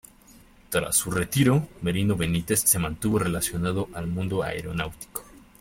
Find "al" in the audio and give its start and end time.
3.93-4.07